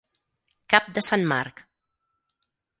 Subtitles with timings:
[0.75, 1.63] Cap de sant Marc.